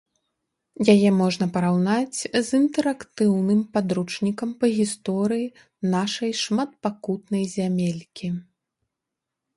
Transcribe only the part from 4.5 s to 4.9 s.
па